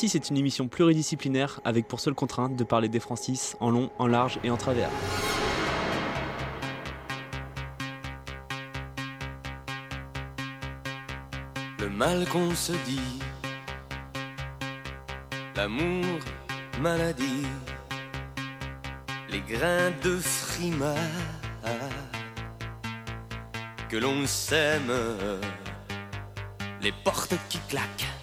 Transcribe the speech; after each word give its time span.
Francis 0.00 0.14
est 0.14 0.30
une 0.30 0.38
émission 0.38 0.66
pluridisciplinaire 0.66 1.60
avec 1.62 1.86
pour 1.86 2.00
seule 2.00 2.14
contrainte 2.14 2.56
de 2.56 2.64
parler 2.64 2.88
des 2.88 3.00
Francis 3.00 3.54
en 3.60 3.68
long, 3.68 3.90
en 3.98 4.06
large 4.06 4.38
et 4.42 4.50
en 4.50 4.56
travers. 4.56 4.88
le 11.80 11.90
mal 11.90 12.26
qu'on 12.28 12.54
se 12.54 12.72
dit, 12.86 13.18
l'amour, 15.54 16.06
maladie, 16.80 17.44
les 19.28 19.40
grains 19.42 19.92
de 20.02 20.16
frima, 20.16 20.94
que 23.90 23.98
l'on 23.98 24.26
s'aime, 24.26 24.94
les 26.80 26.92
portes 27.04 27.34
qui 27.50 27.58
claquent, 27.68 28.19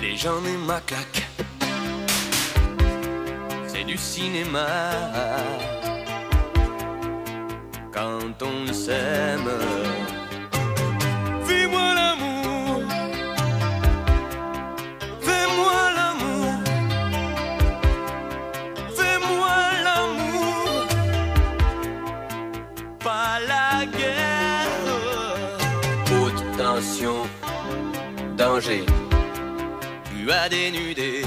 les 0.00 0.16
gens 0.16 0.42
et 0.44 0.56
ma 0.66 0.80
claque, 0.80 1.28
c'est 3.66 3.84
du 3.84 3.96
cinéma. 3.96 4.66
Quand 7.92 8.42
on 8.42 8.72
s'aime. 8.72 9.50
Fais-moi 11.44 11.94
l'amour. 11.98 12.82
Fais-moi 15.20 15.80
l'amour. 15.98 16.52
Fais-moi 18.98 19.56
l'amour. 19.86 20.86
Pas 23.00 23.40
la 23.52 23.86
guerre. 23.86 24.86
Haute 26.12 26.44
tension. 26.56 27.26
Danger. 28.36 28.84
Tu 30.28 30.34
as 30.34 30.46
dénudé. 30.46 31.22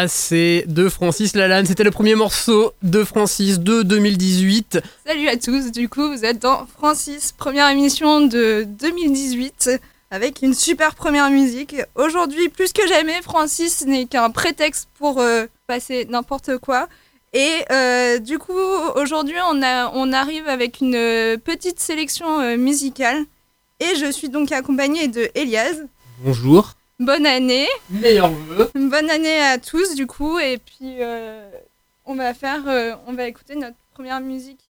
Assez 0.00 0.64
de 0.66 0.88
Francis 0.88 1.34
Lalanne. 1.34 1.66
C'était 1.66 1.84
le 1.84 1.90
premier 1.90 2.14
morceau 2.14 2.72
de 2.82 3.04
Francis 3.04 3.60
de 3.60 3.82
2018. 3.82 4.80
Salut 5.06 5.28
à 5.28 5.36
tous, 5.36 5.70
du 5.72 5.88
coup 5.90 6.08
vous 6.08 6.24
êtes 6.24 6.38
dans 6.40 6.66
Francis, 6.78 7.32
première 7.32 7.68
émission 7.68 8.22
de 8.22 8.64
2018 8.66 9.70
avec 10.10 10.40
une 10.42 10.54
super 10.54 10.94
première 10.94 11.28
musique. 11.30 11.76
Aujourd'hui 11.94 12.48
plus 12.48 12.72
que 12.72 12.86
jamais, 12.88 13.20
Francis 13.22 13.84
n'est 13.86 14.06
qu'un 14.06 14.30
prétexte 14.30 14.88
pour 14.98 15.20
euh, 15.20 15.44
passer 15.66 16.06
n'importe 16.08 16.56
quoi. 16.58 16.88
Et 17.34 17.50
euh, 17.70 18.18
du 18.18 18.38
coup 18.38 18.58
aujourd'hui 18.96 19.36
on, 19.52 19.62
a- 19.62 19.90
on 19.94 20.12
arrive 20.14 20.48
avec 20.48 20.80
une 20.80 20.94
euh, 20.96 21.36
petite 21.36 21.78
sélection 21.78 22.40
euh, 22.40 22.56
musicale. 22.56 23.24
Et 23.80 23.96
je 23.96 24.10
suis 24.10 24.30
donc 24.30 24.50
accompagnée 24.50 25.08
de 25.08 25.28
Elias. 25.34 25.74
Bonjour. 26.24 26.72
Bonne 27.00 27.24
année 27.24 27.66
Meilleur 27.88 28.28
vœu. 28.30 28.70
Bonne 28.74 29.08
année 29.08 29.40
à 29.40 29.56
tous 29.56 29.94
du 29.94 30.06
coup 30.06 30.38
et 30.38 30.58
puis 30.58 30.96
euh, 31.00 31.50
on 32.04 32.14
va 32.14 32.34
faire 32.34 32.68
euh, 32.68 32.92
on 33.06 33.14
va 33.14 33.26
écouter 33.26 33.54
notre 33.56 33.78
première 33.94 34.20
musique. 34.20 34.68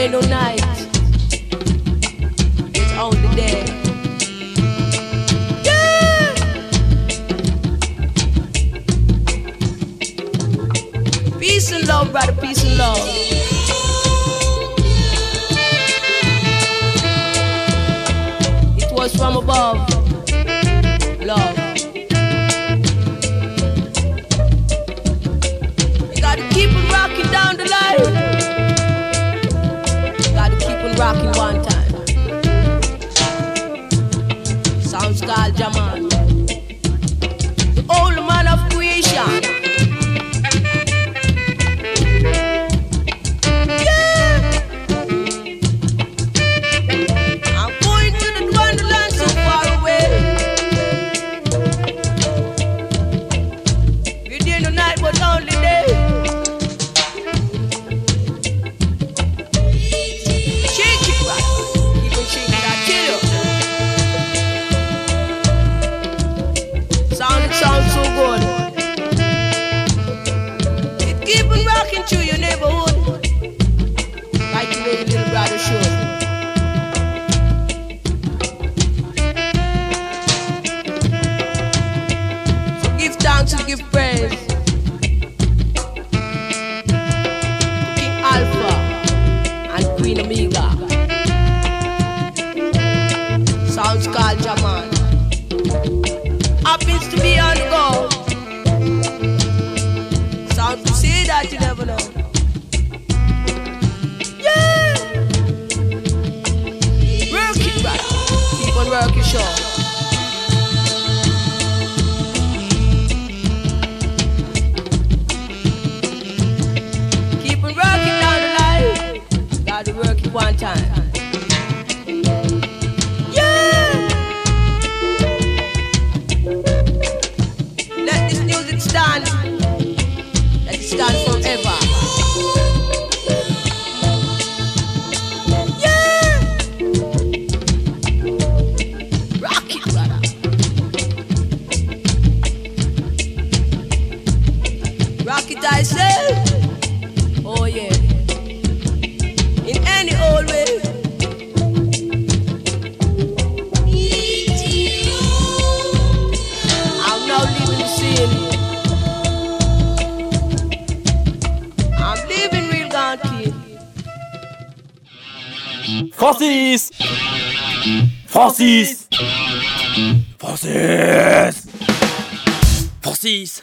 day, 0.00 0.08
no 0.08 0.20
night. 0.20 0.60
It's 2.74 2.92
only 2.92 3.28
day. 3.36 3.64
Yeah! 5.66 6.34
Peace 11.38 11.72
and 11.72 11.86
love, 11.86 12.12
brother, 12.12 12.32
peace 12.40 12.64
and 12.64 12.78
love. 12.78 12.98
It 18.78 18.92
was 18.92 19.14
from 19.14 19.36
above. 19.36 19.99
rocky 31.00 31.26
one. 31.38 31.59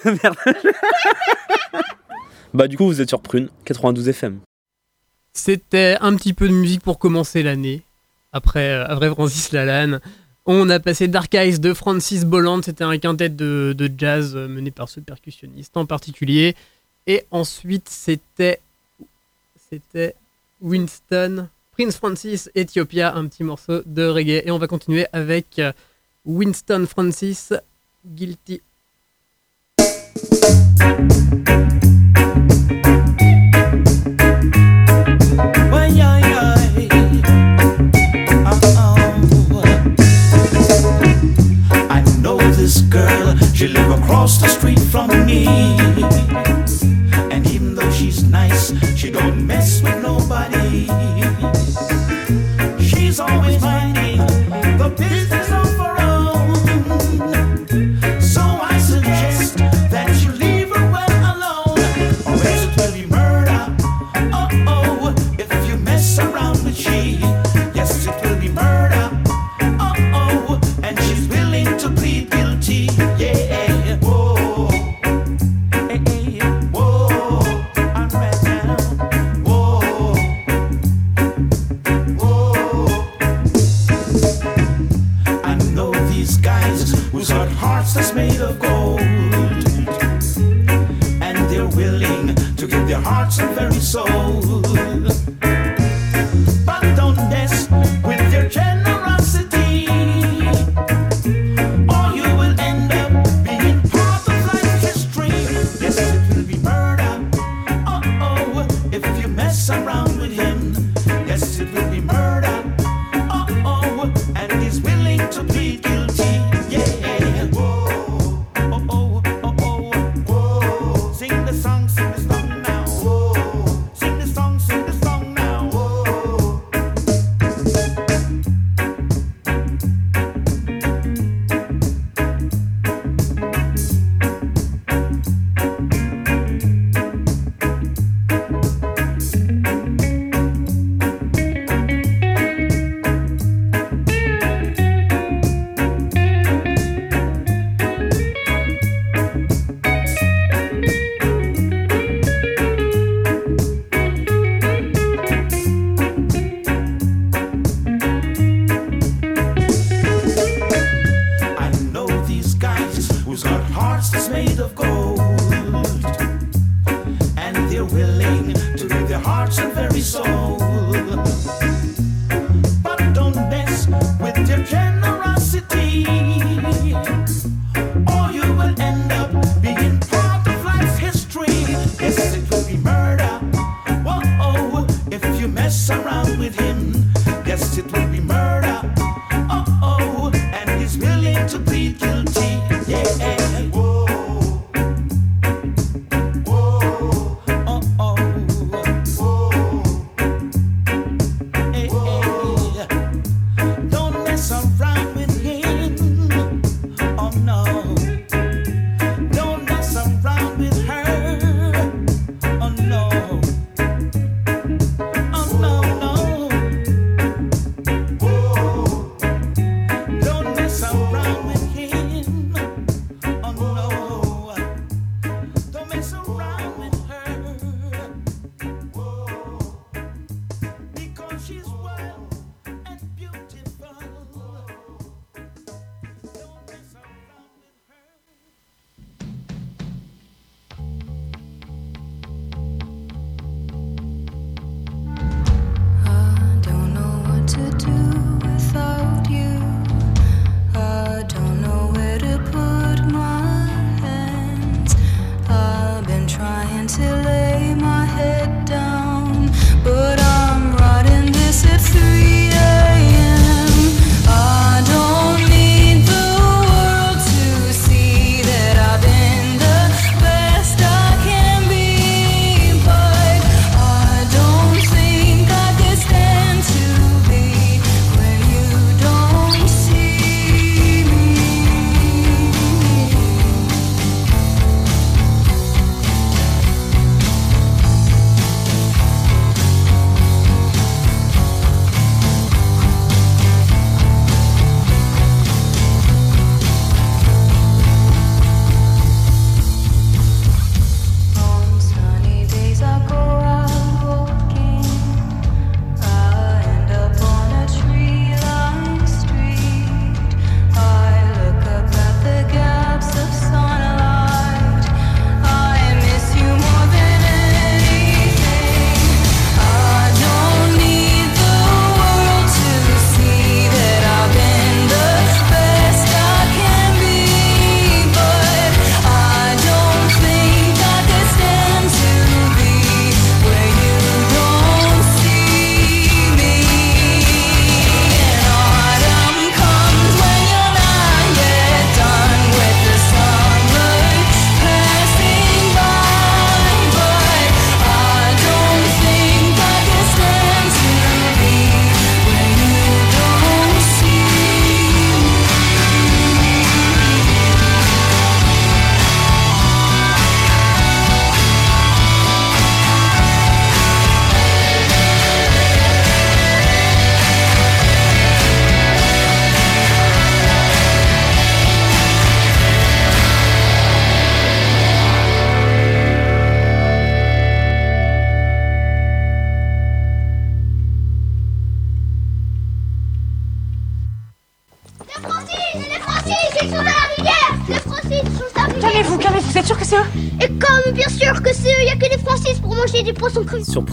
Bah 2.54 2.68
du 2.68 2.78
coup, 2.78 2.86
vous 2.86 3.02
êtes 3.02 3.10
sur 3.10 3.22
Prune, 3.22 3.50
92 3.66 4.10
FM. 4.10 4.40
C'était 5.34 5.98
un 6.02 6.16
petit 6.16 6.34
peu 6.34 6.48
de 6.48 6.54
musique 6.54 6.82
pour 6.82 6.98
commencer 6.98 7.44
l'année. 7.44 7.84
Après, 8.34 8.72
euh, 8.72 8.86
après 8.88 9.10
Francis 9.10 9.52
Lalanne, 9.52 10.00
on 10.46 10.70
a 10.70 10.80
passé 10.80 11.08
Dark 11.08 11.34
Eyes 11.36 11.60
de 11.60 11.74
Francis 11.74 12.26
Bolland. 12.26 12.64
C'était 12.64 12.84
un 12.84 12.98
quintet 12.98 13.30
de, 13.30 13.76
de 13.78 13.92
jazz 13.96 14.36
euh, 14.36 14.48
mené 14.48 14.72
par 14.72 14.90
ce 14.90 15.00
percussionniste 15.00 15.78
en 15.78 15.86
particulier. 15.86 16.56
Et 17.06 17.26
ensuite, 17.32 17.90
c'était 17.90 18.60
c'était 19.70 20.16
Winston, 20.62 21.50
Prince 21.74 21.98
Francis, 21.98 22.50
Ethiopia, 22.56 23.16
un 23.16 23.28
petit 23.28 23.44
morceau 23.44 23.82
de 23.86 24.08
reggae. 24.08 24.42
Et 24.46 24.52
on 24.52 24.58
va 24.58 24.68
continuer 24.68 25.06
avec 25.14 25.60
euh, 25.60 25.74
Winston 26.26 26.86
Francis, 26.90 27.54
Guilty 28.06 28.62
across 44.08 44.38
the 44.40 44.48
street 44.48 44.80
from 44.80 45.08
me. 45.26 45.48
And 47.32 47.46
even 47.48 47.76
though 47.76 47.92
she's 47.92 48.24
nice, 48.24 48.72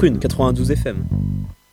Prune 0.05 0.21
92 0.21 0.69
FM. 0.69 1.64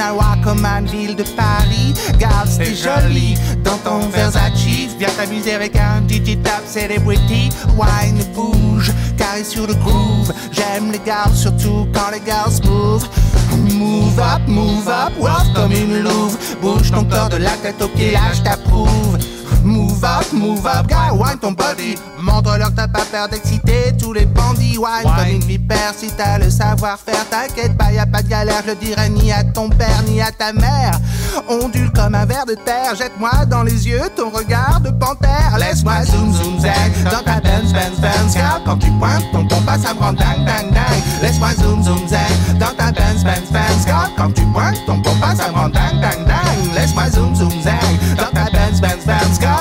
Original 0.00 0.16
Wackerman, 0.16 0.86
ville 0.86 1.14
de 1.14 1.24
Paris. 1.36 1.92
Gal 2.18 2.48
t'es 2.56 2.74
jolie 2.74 3.36
dans 3.62 3.76
ton 3.78 4.08
Versace. 4.08 4.50
Viens 4.98 5.08
t'amuser 5.16 5.54
avec 5.54 5.76
un 5.76 6.00
digital 6.02 6.62
celebrity. 6.66 7.50
Wine 7.76 8.24
bouge, 8.34 8.92
carré 9.18 9.44
sur 9.44 9.66
le 9.66 9.74
groove. 9.74 10.32
J'aime 10.52 10.90
les 10.90 11.00
gars 11.00 11.30
surtout 11.34 11.86
quand 11.92 12.10
les 12.12 12.20
gars 12.20 12.46
move 12.64 13.06
Move 13.74 14.18
up, 14.18 14.40
move 14.46 14.88
up, 14.88 15.12
work 15.18 15.52
comme 15.54 15.72
une 15.72 16.02
louve. 16.02 16.38
Bouge 16.62 16.90
ton 16.90 17.04
corps 17.04 17.28
de 17.28 17.36
la 17.36 17.52
tête 17.62 17.80
au 17.82 17.88
pied, 17.88 18.12
là 18.12 18.32
je 18.32 18.40
t'approuve. 18.40 19.18
Move 19.62 20.02
up, 20.02 20.32
move 20.32 20.66
up, 20.66 20.86
guy, 20.88 21.10
wine 21.12 21.38
ton 21.38 21.52
body. 21.52 21.96
Montre-leur 22.18 22.70
que 22.70 22.76
t'as 22.76 22.88
pas 22.88 23.04
peur 23.12 23.28
d'exciter 23.28 23.94
tous 23.98 24.14
les 24.14 24.24
bandits. 24.24 24.78
Wine, 24.78 25.02
comme 25.02 25.39
si 25.96 26.08
t'as 26.16 26.38
le 26.38 26.50
savoir-faire 26.50 27.26
T'inquiète 27.30 27.76
pas, 27.76 27.92
y 27.92 27.98
a 27.98 28.06
pas 28.06 28.22
de 28.22 28.28
galère, 28.28 28.62
je 28.66 28.72
dirai 28.72 29.08
ni 29.08 29.32
à 29.32 29.44
ton 29.44 29.68
père 29.68 30.02
ni 30.06 30.20
à 30.20 30.30
ta 30.30 30.52
mère. 30.52 30.92
Ondule 31.48 31.90
comme 31.92 32.14
un 32.14 32.24
ver 32.24 32.44
de 32.46 32.54
terre, 32.54 32.94
jette-moi 32.96 33.30
dans 33.46 33.62
les 33.62 33.86
yeux 33.86 34.02
ton 34.16 34.30
regard 34.30 34.80
de 34.80 34.90
panthère. 34.90 35.56
Laisse-moi 35.58 36.04
zoom 36.04 36.32
zoom 36.32 36.58
zen 36.60 36.74
dans 37.04 37.22
ta 37.22 37.40
Benz 37.40 37.72
Benz 37.72 38.00
Benz 38.00 38.34
Car 38.34 38.60
quand 38.64 38.78
tu 38.78 38.90
pointes 38.98 39.24
ton 39.32 39.46
compas 39.46 39.78
ça 39.78 39.94
me 39.94 40.00
rend 40.00 40.12
dingue 40.12 40.44
dingue 40.44 40.72
dingue. 40.72 41.02
Laisse-moi 41.22 41.50
zoom 41.58 41.82
zoom 41.82 42.08
zen 42.08 42.58
dans 42.58 42.74
ta 42.76 42.90
Benz 42.92 43.22
Benz 43.22 43.50
Benz 43.52 43.84
Car 43.86 44.10
quand 44.16 44.32
tu 44.32 44.42
pointes 44.52 44.78
ton 44.86 45.00
compas 45.02 45.34
ça 45.36 45.48
me 45.50 45.54
rend 45.54 45.68
dingue 45.68 46.00
dingue. 46.00 46.74
Laisse-moi 46.74 46.99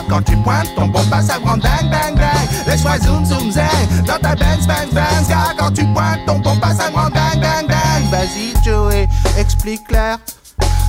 quand 0.10 0.22
tu 0.24 0.36
pointes 0.38 0.74
ton 0.76 0.90
compas 0.90 1.22
ça 1.22 1.40
me 1.40 1.46
rend 1.46 1.58
dingue 1.58 1.90
dingue 1.90 2.16
dingue 2.16 2.50
Laisse-moi 2.68 2.98
zoom 3.00 3.26
zoom 3.26 3.52
zen 3.52 3.66
dans 4.06 4.18
ta 4.18 4.36
Benz 4.36 4.68
Benz 4.68 4.92
Benz. 4.92 5.28
Car 5.28 5.56
quand 5.58 5.72
tu 5.72 5.86
pointes 5.94 6.26
ton 6.26 6.42
compas 6.42 6.74
ça 6.74 6.90
me 6.90 6.96
rend 6.96 7.10
dingue 7.10 7.42
dingue 7.42 7.68
dingue 7.68 8.10
Vas-y 8.12 8.54
Joey, 8.64 9.08
explique 9.38 9.86
clair. 9.88 10.18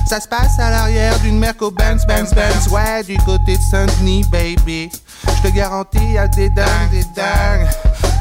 Ça 0.07 0.19
se 0.19 0.27
passe 0.27 0.59
à 0.59 0.69
l'arrière 0.69 1.17
d'une 1.19 1.39
Merco 1.39 1.71
Benz, 1.71 2.05
Benz, 2.05 2.33
Benz, 2.33 2.67
ouais, 2.69 3.03
du 3.03 3.17
côté 3.19 3.55
de 3.55 3.61
Saint-Denis, 3.61 4.25
baby. 4.29 4.89
Je 5.25 5.49
te 5.49 5.55
garantis, 5.55 6.13
y'a 6.13 6.27
des 6.27 6.49
dingues, 6.49 6.89
des 6.91 7.05
dingues. 7.15 7.69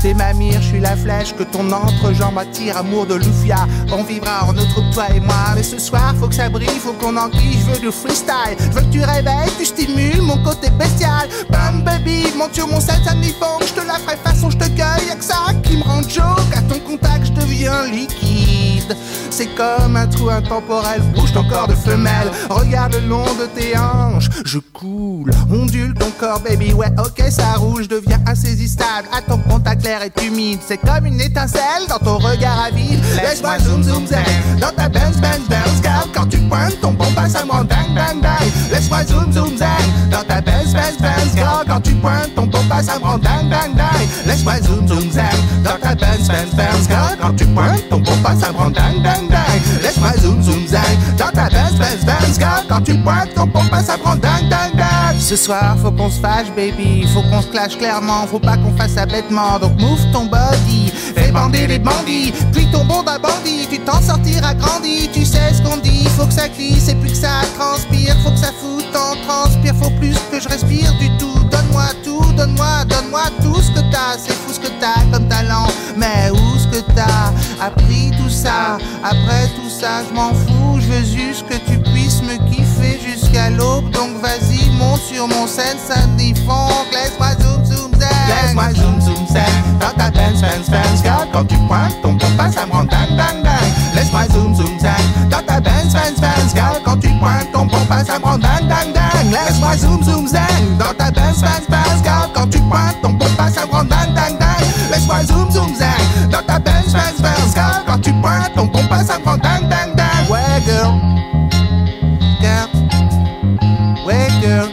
T'es 0.01 0.15
ma 0.15 0.33
mire, 0.33 0.63
je 0.63 0.69
suis 0.69 0.81
la 0.81 0.97
flèche 0.97 1.35
que 1.35 1.43
ton 1.43 1.71
entrejambe 1.71 2.39
attire, 2.39 2.79
amour 2.79 3.05
de 3.05 3.17
Lufia. 3.17 3.67
On 3.93 4.03
vivra 4.03 4.47
en 4.47 4.55
notre 4.55 4.81
toi 4.93 5.05
et 5.15 5.21
moi. 5.21 5.53
Mais 5.55 5.63
ce 5.63 5.79
soir, 5.79 6.15
faut 6.19 6.29
que 6.29 6.35
ça 6.35 6.49
brille, 6.49 6.69
faut 6.83 6.95
qu'on 6.95 7.19
enquille, 7.19 7.59
je 7.61 7.71
veux 7.71 7.79
du 7.79 7.93
freestyle. 7.93 8.57
Je 8.59 8.71
veux 8.71 8.81
que 8.81 8.93
tu 8.93 9.01
réveilles, 9.01 9.51
tu 9.59 9.67
stimules 9.67 10.23
mon 10.23 10.43
côté 10.43 10.71
bestial. 10.71 11.29
Bam, 11.51 11.83
baby, 11.83 12.33
monte 12.39 12.55
sur 12.55 12.67
mon 12.67 12.81
set, 12.81 12.97
ça 13.05 13.15
me. 13.15 13.25
Je 13.25 13.75
te 13.75 13.87
la 13.87 13.95
ferai 13.95 14.17
façon, 14.17 14.49
je 14.49 14.57
te 14.57 14.65
y 15.11 15.13
a 15.13 15.17
que 15.17 15.25
ça 15.25 15.53
qui 15.65 15.77
me 15.77 15.83
rend 15.83 16.03
joke. 16.03 16.57
À 16.57 16.63
ton 16.63 16.79
contact, 16.81 17.27
je 17.27 17.33
deviens 17.33 17.85
liquide. 17.87 18.97
C'est 19.31 19.49
comme 19.55 19.97
un 19.97 20.07
trou 20.07 20.29
intemporel, 20.29 21.01
bouge 21.15 21.33
ton 21.33 21.49
corps 21.49 21.69
de 21.69 21.75
femelle. 21.75 22.31
Regarde 22.49 22.95
le 22.95 23.09
long 23.09 23.25
de 23.25 23.47
tes 23.59 23.77
hanches, 23.77 24.29
je 24.45 24.59
coule. 24.59 25.31
Ondule 25.51 25.95
ton 25.95 26.11
corps, 26.19 26.41
baby, 26.41 26.73
ouais, 26.73 26.91
ok, 26.99 27.25
ça 27.31 27.55
rouge 27.57 27.89
devient 27.89 28.19
insaisissable. 28.27 29.09
À 29.13 29.23
ton 29.23 29.39
contact, 29.39 29.85
l'air 29.85 30.03
est 30.03 30.23
humide. 30.23 30.61
C'est 30.67 30.79
comme 30.79 31.07
une 31.07 31.21
étincelle 31.21 31.87
dans 31.89 31.99
ton 31.99 32.19
regard 32.19 32.61
avide. 32.61 33.01
Laisse-moi 33.17 33.59
zoom, 33.61 33.83
zoom, 33.83 34.07
zoom. 34.07 34.61
Dans 34.61 34.73
ta 34.73 34.89
bounce, 34.89 35.17
bounce, 35.17 35.49
bounce, 35.49 35.81
car 35.83 36.07
quand 36.15 36.27
tu 36.27 36.39
pointes 36.39 36.81
ton 36.81 36.93
bon 36.93 37.05
ça 37.29 37.45
me 37.45 37.51
rend 37.51 37.65
bang, 37.65 37.95
bang, 37.95 38.21
bang. 38.21 38.51
Laisse-moi 38.71 39.05
zoom, 39.05 39.33
zoom, 39.33 39.57
zang. 39.57 39.69
Dans 40.11 40.25
ta 40.25 40.41
bounce, 40.41 40.73
bounce, 40.73 40.99
bounce, 41.01 41.35
car 41.35 41.65
quand 41.67 41.81
tu 41.81 41.95
pointes 41.95 42.35
ton 42.35 42.47
bon 42.47 42.59
ça 42.83 42.99
me 42.99 43.05
rend 43.05 43.19
bang, 43.19 43.49
bang, 43.49 43.75
bang. 43.75 44.09
Laisse-moi 44.27 44.61
zoom, 44.63 44.87
zoom. 44.89 45.00
Benz 45.01 46.29
Benz 46.29 46.55
Benz 46.55 46.89
Girl 46.89 47.17
Quand 47.21 47.35
tu 47.37 47.47
pointes 47.47 47.89
ton 47.89 48.01
pompa 48.01 48.35
ça 48.37 48.53
me 48.53 48.59
rend 48.59 48.71
dang 48.71 49.03
dang 49.03 49.29
dang 49.29 49.83
Laisse-moi 49.83 50.13
zoom 50.19 50.43
zoom 50.43 50.67
zang 50.67 50.81
dans 51.19 51.31
ta 51.31 51.49
Benz 51.49 51.75
Benz 51.79 52.05
Benz 52.05 52.39
Girl 52.39 52.65
Quand 52.69 52.83
tu 52.83 52.95
pointes 52.99 53.35
ton 53.35 53.47
pompa 53.47 53.83
ça 53.83 53.97
me 53.97 54.03
rend 54.03 54.17
dang 54.17 54.49
dang 54.49 54.73
dang 54.77 55.19
Ce 55.19 55.37
soir 55.37 55.77
faut 55.83 55.91
qu'on 55.91 56.11
se 56.11 56.21
fâche 56.21 56.51
baby. 56.57 57.07
Faut 57.15 57.23
qu'on 57.23 57.43
se 57.43 57.49
clash 57.49 57.77
clairement. 57.77 58.27
Faut 58.27 58.39
pas 58.39 58.57
qu'on 58.57 58.73
fasse 58.77 58.93
ça 58.93 59.07
bêtement. 59.07 59.59
Donc 59.59 59.81
move 59.81 60.01
ton 60.13 60.27
body. 60.27 60.91
Fais 61.15 61.31
bander 61.31 61.67
les 61.67 61.79
bandits. 61.79 62.33
Puis 62.53 62.67
ton 62.73 62.85
bon 62.85 63.03
d'un 63.03 63.19
bandit 63.19 63.67
Tu 63.71 63.79
t'en 63.81 64.01
sortiras 64.01 64.55
grandi. 64.55 65.09
Tu 65.13 65.25
sais 65.25 65.55
ce 65.55 65.63
qu'on 65.63 65.77
dit. 65.79 66.07
Faut 66.17 66.27
que 66.27 66.33
ça 66.33 66.49
glisse 66.49 66.89
et 66.89 66.95
plus 66.95 67.11
que 67.11 67.17
ça 67.17 67.43
transpire. 67.59 68.17
Faut 68.25 68.31
que 68.31 68.39
ça 68.39 68.53
foute 68.61 68.80
en 68.97 69.15
transpire 69.27 69.75
Faut 69.75 69.91
plus 69.91 70.17
que 70.31 70.41
je 70.41 70.49
respire 70.49 70.93
du 70.99 71.09
tout. 71.19 71.39
Donne-moi 71.51 71.89
tout, 72.05 72.25
donne-moi, 72.37 72.85
donne-moi 72.87 73.23
tout 73.43 73.61
ce 73.61 73.71
que 73.71 73.81
t'as. 73.91 74.19
C'est 74.19 74.33
fou 74.33 74.53
ce 74.53 74.61
que 74.61 74.69
t'as 74.81 75.05
comme 75.13 75.29
talent. 75.29 75.69
Mais 75.97 76.31
où 76.31 76.59
ce 76.59 76.67
que 76.69 76.83
t'as 76.95 77.33
appris 77.65 78.11
tout 78.19 78.31
ça? 78.31 78.79
Après 79.03 79.47
tout 79.57 79.71
ça 79.71 80.03
je 80.09 80.15
m'en 80.15 80.31
fous. 80.31 80.81
Je 80.81 80.87
veux 80.87 81.05
juste 81.05 81.47
que 81.49 81.55
tu 81.55 81.79
puisses 81.91 82.23
me 82.23 82.37
kiffer 82.51 83.01
jusqu'à 83.05 83.51
l'aube. 83.51 83.91
Donc 83.91 84.11
vas-y 84.21 84.71
monte 84.79 85.01
sur 85.01 85.27
mon 85.29 85.47
scène. 85.47 85.79
Sandy 85.79 86.35
Funk 86.47 86.87
Laisse-moi 86.93 87.31
zoom 87.41 87.65
zoom 87.65 87.93
zen. 87.99 88.09
Laisse-moi 88.29 88.73
zoom 88.75 89.01
zoom 89.01 89.27
zen. 89.29 89.45
Dans 89.81 89.97
ta 89.97 90.11
Benz 90.41 90.71
Benz 90.71 91.03
Girl 91.03 91.27
quand 91.33 91.45
tu 91.45 91.57
pointes 91.69 92.01
ton 92.03 92.17
compas 92.19 92.53
ça 92.53 92.67
me 92.67 92.73
rend 92.73 92.85
dang 92.85 93.17
dang 93.17 93.43
dang 93.43 93.80
Laisse-moi 93.95 94.23
zoom 94.33 94.55
zoom 94.55 94.79
zen 94.79 95.29
Dans 95.31 95.43
ta 95.43 95.61
Benz 95.61 95.93
Benz 95.93 96.21
Benz 96.21 96.55
Girl 96.55 96.81
quand 96.85 96.97
tu 96.99 97.09
pointes 97.19 97.51
ton 97.53 97.67
compas 97.67 98.05
ça 98.05 98.19
me 98.19 98.25
rend 98.25 98.39
dang 98.39 98.69
dang. 98.69 98.93
Dang 98.93 99.31
Laisse-moi 99.31 99.77
zoom 99.77 100.03
zoom 100.03 100.27
zen 100.27 100.79
Dans 100.79 100.95
ta 100.95 101.11
Benz 101.11 101.41
Benz 101.41 101.67
Benz 101.69 102.03
Girl 102.05 102.31
quand 102.35 102.49
tu 102.49 102.59
pointes 102.61 103.01
ton 103.03 103.13
compas 103.13 103.51
ça 103.51 103.67
me 103.67 103.73
rend 103.73 103.85
dang 103.85 104.15
dang. 104.15 104.39
Dang 104.39 104.91
Laisse-moi 104.91 105.25
zoom 105.25 105.51
zoom 105.51 105.75
zen 105.75 106.31
Dans 106.31 106.43
ta 106.43 106.59
Benz 106.59 106.93
Benz 106.93 107.21
Benz 107.21 107.55
Girl 107.55 107.83
quand 107.87 107.99
tu 108.01 108.13
pointes 108.15 108.53
ton 108.55 108.69
compas 108.69 109.05
ça 109.05 109.19
me 109.19 109.25
rend 109.25 109.37
dang 109.37 109.69
dang 109.69 109.95
dang. 109.97 110.31
Ouais 110.31 110.63
girl. 110.65 110.95
Girl. 112.41 112.69
Ouais 114.07 114.29
girl. 114.41 114.69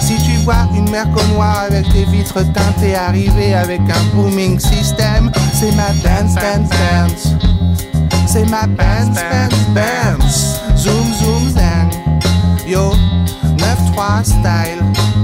Si 0.00 0.16
tu 0.22 0.36
vois 0.44 0.68
une 0.74 0.88
Merco 0.90 1.20
noire 1.34 1.64
avec 1.66 1.90
des 1.92 2.04
vitres 2.04 2.42
teintées 2.52 2.94
arriver 2.94 3.54
avec 3.54 3.80
un 3.80 4.14
booming 4.14 4.60
système, 4.60 5.32
c'est 5.52 5.74
ma 5.74 5.88
dance 6.04 6.34
dance 6.34 6.70
dance. 6.70 7.55
C'est 8.36 8.50
ma 8.50 8.66
Benz 8.66 9.14
Benz 9.14 9.54
Benz. 9.72 10.60
Zoom 10.76 11.06
zoom 11.14 11.48
zang. 11.48 11.90
Yo, 12.66 12.92
9-3 13.56 14.24
style. 14.24 14.82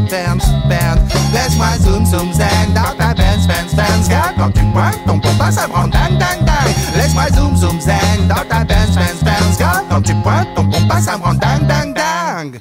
Benz 0.09 0.43
Benz. 0.67 1.13
Laisse-moi 1.35 1.77
zoom 1.83 2.07
zoom 2.07 2.33
zang 2.33 2.73
dans 2.75 2.97
ta 2.97 3.13
Benz 3.13 3.47
Benz 3.47 3.75
Benz. 3.75 4.07
Regarde 4.07 4.35
quand 4.39 4.51
tu 4.53 4.65
pointes 4.73 5.05
ton 5.07 5.21
pompa 5.21 5.51
ça 5.51 5.69
me 5.69 5.75
rend 5.75 5.89
dang 5.89 6.17
dang 6.19 6.43
dang. 6.47 6.73
Laisse-moi 6.97 7.29
zoom 7.35 7.55
zoom 7.55 7.79
zang 7.83 8.29
dans 8.29 8.47
ta 8.49 8.65
Benz 8.65 8.97
Benz 8.97 9.23
Benz. 9.23 9.57
Regarde 9.57 9.85
quand 9.91 10.03
tu 10.03 10.15
pointes 10.15 10.49
ton 10.57 10.65
pompa 10.71 10.99
ça 11.03 11.19
me 11.19 11.23
rend 11.23 11.35
dang 11.35 11.67
dang 11.69 11.93
dang. 11.93 12.61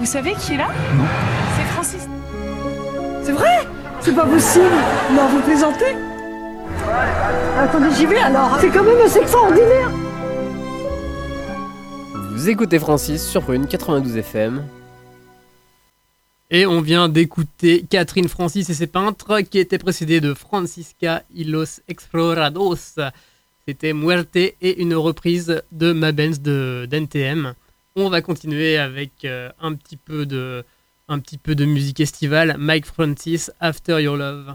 Vous 0.00 0.06
savez 0.06 0.34
qui 0.34 0.54
est 0.54 0.56
là? 0.56 0.66
Non. 0.96 1.04
C'est 1.56 1.72
Francis. 1.72 2.08
C'est 3.22 3.32
vrai? 3.32 3.68
C'est 4.00 4.12
pas 4.12 4.26
possible 4.26 4.74
Non, 5.12 5.28
vous 5.30 5.40
plaisantez? 5.42 6.13
Attendez, 7.56 7.88
j'y 7.96 8.06
vais 8.06 8.18
alors 8.18 8.58
C'est 8.60 8.68
quand 8.68 8.84
même 8.84 9.00
assez 9.04 9.20
extraordinaire 9.20 9.90
Vous 12.32 12.48
écoutez 12.48 12.78
Francis 12.78 13.22
sur 13.26 13.42
Prune 13.42 13.66
92 13.66 14.16
FM. 14.16 14.64
Et 16.50 16.66
on 16.66 16.80
vient 16.80 17.08
d'écouter 17.08 17.84
Catherine 17.88 18.28
Francis 18.28 18.68
et 18.70 18.74
ses 18.74 18.86
peintres 18.86 19.40
qui 19.40 19.58
étaient 19.58 19.78
précédés 19.78 20.20
de 20.20 20.34
Francisca 20.34 21.22
y 21.34 21.44
los 21.44 21.80
Explorados. 21.88 22.98
C'était 23.66 23.94
Muerte 23.94 24.36
et 24.36 24.80
une 24.80 24.94
reprise 24.94 25.62
de 25.72 25.92
Ma 25.92 26.12
Benz 26.12 26.40
de 26.40 26.86
d'NTM. 26.90 27.54
On 27.96 28.10
va 28.10 28.20
continuer 28.20 28.76
avec 28.76 29.24
euh, 29.24 29.50
un, 29.60 29.74
petit 29.74 29.96
peu 29.96 30.26
de, 30.26 30.64
un 31.08 31.18
petit 31.18 31.38
peu 31.38 31.54
de 31.54 31.64
musique 31.64 32.00
estivale. 32.00 32.56
Mike 32.58 32.86
Francis, 32.86 33.50
After 33.60 34.02
Your 34.02 34.16
Love. 34.16 34.54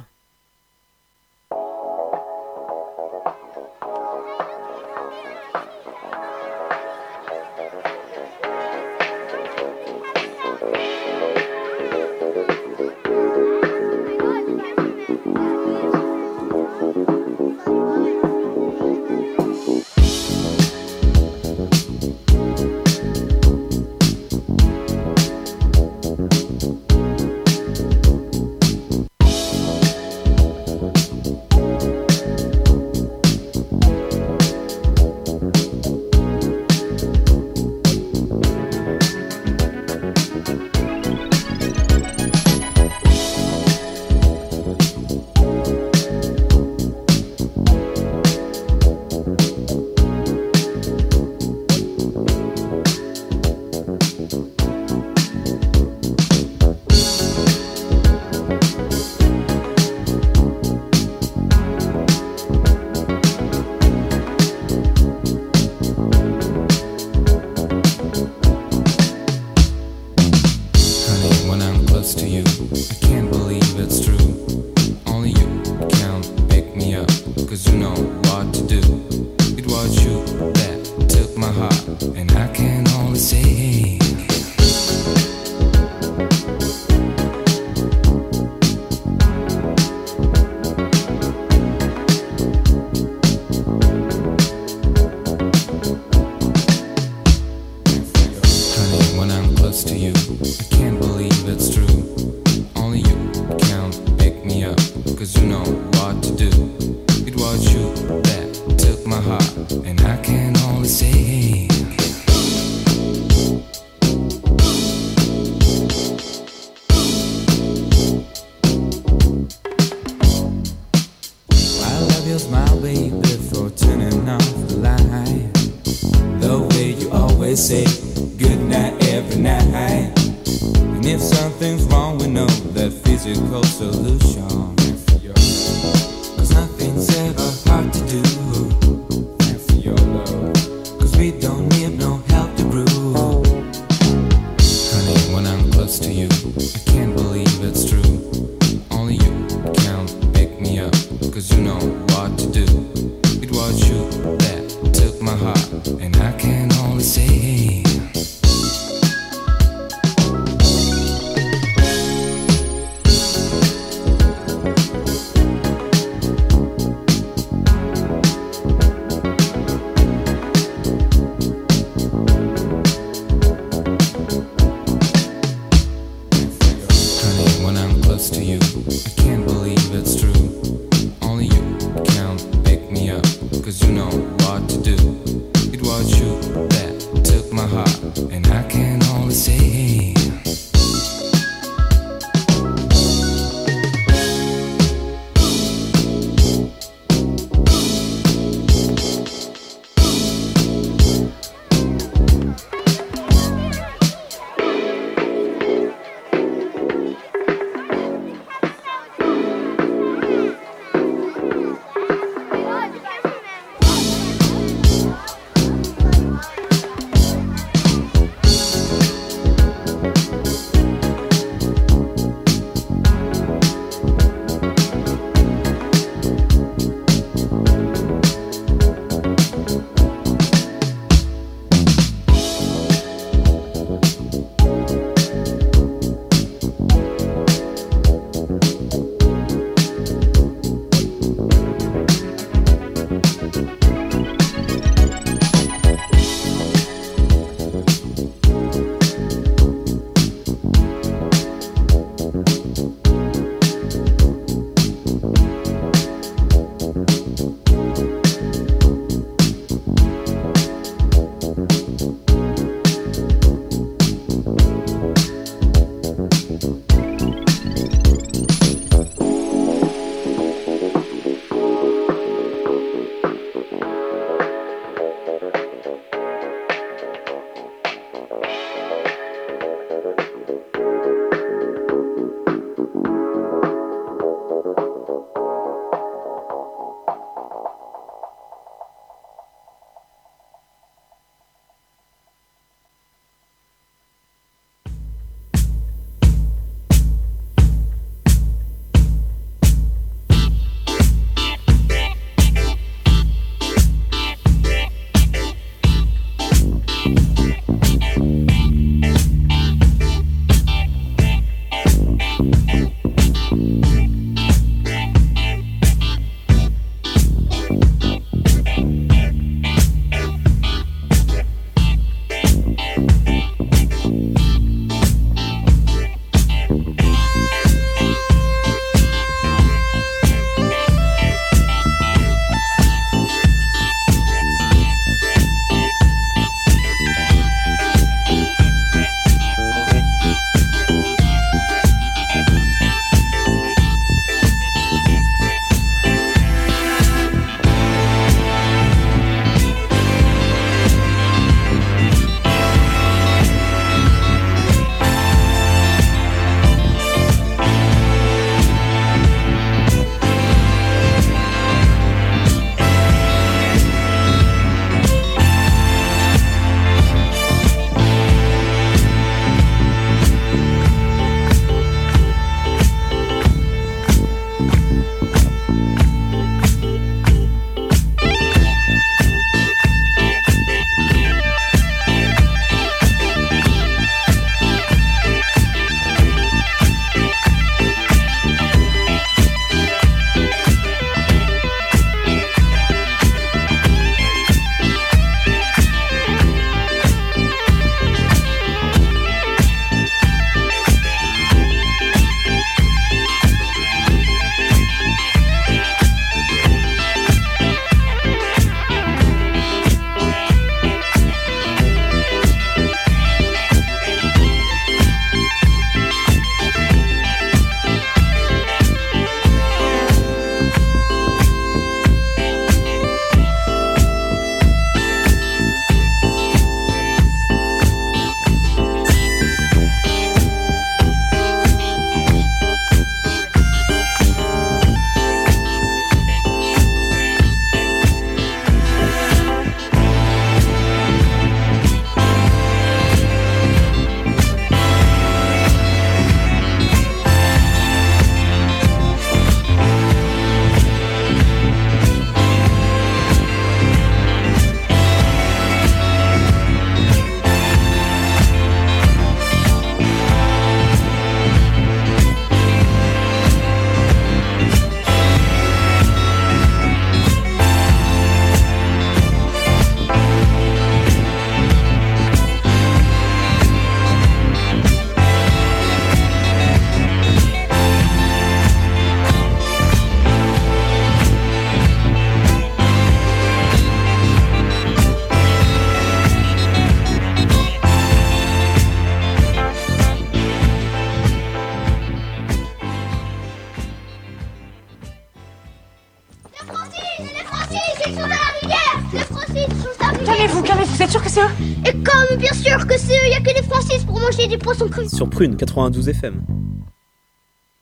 Sur 505.08 505.30
Prune 505.30 505.56
92 505.56 506.10
FM. 506.10 506.44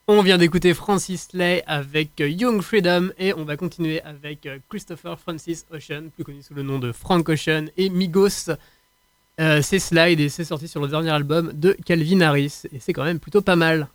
On 0.08 0.22
vient 0.22 0.38
d'écouter 0.38 0.74
Francis 0.74 1.30
Lay 1.34 1.64
avec 1.66 2.12
Young 2.20 2.62
Freedom 2.62 3.10
et 3.18 3.34
on 3.34 3.44
va 3.44 3.58
continuer 3.58 4.02
avec 4.02 4.48
Christopher 4.70 5.20
Francis 5.20 5.66
Ocean, 5.72 6.10
plus 6.14 6.24
connu 6.24 6.42
sous 6.42 6.54
le 6.54 6.64
nom 6.64 6.80
de 6.80 6.92
Frank 6.92 7.28
Ocean 7.30 7.66
et 7.78 7.90
Migos. 7.90 8.52
Euh, 9.40 9.62
c'est 9.62 9.80
Slide 9.80 10.20
et 10.20 10.30
c'est 10.30 10.44
sorti 10.44 10.68
sur 10.68 10.82
le 10.82 10.88
dernier 10.88 11.10
album 11.10 11.52
de 11.54 11.76
Calvin 11.86 12.22
Harris 12.22 12.64
et 12.72 12.80
c'est 12.80 12.94
quand 12.94 13.04
même 13.04 13.20
plutôt 13.20 13.42
pas 13.42 13.56
mal. 13.56 13.88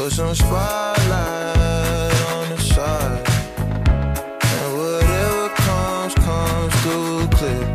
Put 0.00 0.12
some 0.12 0.34
spotlight 0.34 2.14
on 2.32 2.48
the 2.48 2.58
side. 2.58 3.28
And 4.42 4.78
whatever 4.78 5.48
comes, 5.50 6.14
comes 6.14 6.72
too 6.82 7.28
clear. 7.36 7.66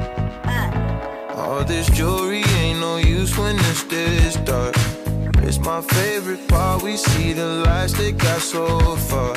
All 1.35 1.63
this 1.63 1.87
jewelry 1.91 2.43
ain't 2.57 2.79
no 2.79 2.97
use 2.97 3.37
when 3.37 3.55
it's 3.69 3.83
this 3.83 4.37
dark. 4.37 4.73
It's 5.43 5.59
my 5.59 5.81
favorite 5.81 6.47
part. 6.47 6.81
We 6.81 6.97
see 6.97 7.33
the 7.33 7.45
lights 7.63 7.93
that 7.93 8.17
got 8.17 8.41
so 8.41 8.95
far. 8.95 9.35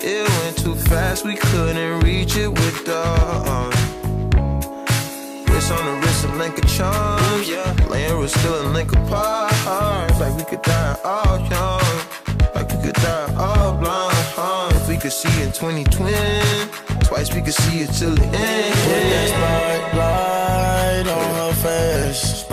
It 0.00 0.26
went 0.40 0.56
too 0.56 0.76
fast, 0.76 1.26
we 1.26 1.36
couldn't 1.36 2.00
reach 2.00 2.34
it 2.34 2.48
with 2.48 2.86
the 2.86 3.04
arm. 3.46 3.72
Wrist 5.52 5.70
on 5.70 5.84
the 5.84 6.00
wrist, 6.00 6.24
a 6.24 6.28
link 6.36 6.56
of 6.56 6.66
charms. 6.66 7.46
Yeah, 7.46 7.76
laying 7.90 8.18
was 8.18 8.32
still 8.32 8.58
a 8.66 8.68
link 8.72 8.90
apart. 8.90 9.50
Like 10.18 10.36
we 10.36 10.44
could 10.44 10.62
die 10.62 10.98
all 11.02 11.38
young, 11.48 11.80
like 13.02 13.26
we 13.26 13.32
could 13.32 13.34
die 13.34 13.34
all 13.36 13.76
blind. 13.76 14.76
If 14.76 14.88
we 14.88 14.96
could 14.96 15.12
see 15.12 15.42
in 15.42 15.52
2020, 15.52 16.12
twice 17.04 17.34
we 17.34 17.40
could 17.42 17.54
see 17.54 17.80
it 17.80 17.90
till 17.92 18.14
the 18.14 18.24
end. 18.24 18.74
Put 18.74 19.02
that 19.12 19.28
spotlight 19.30 21.06
on 21.08 21.34
her 21.34 21.52
face. 21.54 22.44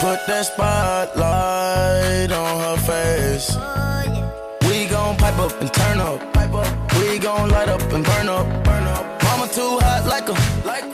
Put 0.00 0.26
that 0.26 0.46
spotlight 0.46 2.32
on 2.32 2.60
her 2.60 2.76
face. 2.82 3.56
We 4.68 4.86
gon' 4.86 5.16
pipe 5.16 5.38
up 5.38 5.60
and 5.60 5.72
turn 5.72 6.00
up. 6.00 6.20
We 6.98 7.18
gon' 7.18 7.48
light 7.50 7.68
up 7.68 7.82
and 7.92 8.04
burn 8.04 8.28
up. 8.28 8.46
Burn 8.64 8.84
up. 8.84 9.22
Mama 9.24 9.48
too 9.48 9.78
hot 9.80 10.06
like 10.06 10.28
a 10.28 10.66
like 10.66 10.93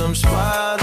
some 0.00 0.14
spot 0.14 0.79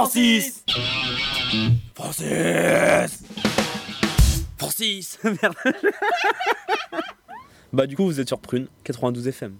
Francis 0.00 0.64
Francis 1.94 3.22
Francis 4.56 5.18
Merde 5.24 5.54
Bah 7.74 7.86
du 7.86 7.96
coup 7.96 8.06
vous 8.06 8.18
êtes 8.18 8.28
sur 8.28 8.40
Prune 8.40 8.66
92 8.84 9.28
FM. 9.28 9.58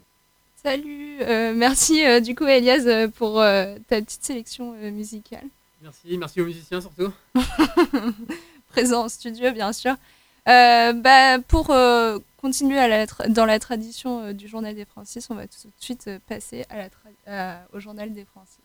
Salut, 0.62 1.18
euh, 1.20 1.53
merci 1.55 2.05
euh, 2.07 2.20
du 2.20 2.34
coup 2.34 2.47
Elias 2.47 2.84
euh, 2.86 3.09
pour 3.09 3.38
euh, 3.41 3.76
ta 3.88 4.01
petite 4.01 4.24
sélection 4.24 4.74
euh, 4.80 4.91
musicale. 4.91 5.45
Merci, 5.82 6.16
merci 6.16 6.41
aux 6.41 6.47
musiciens 6.47 6.80
surtout. 6.80 7.12
Présent 8.68 9.05
en 9.05 9.09
studio 9.11 9.53
bien 9.53 9.74
sûr. 9.74 9.95
Euh, 10.49 10.95
bah, 10.95 11.38
pour 11.49 11.68
euh, 11.70 12.18
continuer 12.38 12.78
à 12.78 12.88
la 12.88 13.05
tra- 13.07 13.28
dans 13.30 13.45
la 13.45 13.59
tradition 13.59 14.22
euh, 14.22 14.32
du 14.32 14.49
journal 14.49 14.74
des 14.74 14.86
Francis, 14.86 15.28
on 15.28 15.34
va 15.34 15.47
tout 15.47 15.68
de 15.68 15.72
suite 15.78 16.09
euh, 16.09 16.18
passer 16.26 16.64
à 16.70 16.78
la 16.78 16.88
tra- 16.88 17.26
à- 17.26 17.59
au 17.74 17.78
journal 17.80 18.11
des 18.14 18.24
Francis. 18.24 18.57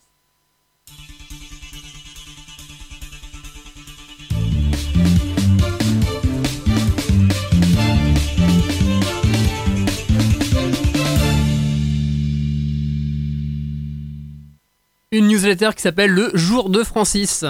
Une 15.15 15.27
newsletter 15.27 15.69
qui 15.73 15.81
s'appelle 15.81 16.11
Le 16.11 16.29
Jour 16.33 16.69
de 16.69 16.83
Francis. 16.83 17.45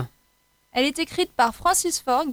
Elle 0.71 0.85
est 0.85 0.99
écrite 0.99 1.31
par 1.31 1.55
Francis 1.55 1.99
Ford, 1.99 2.27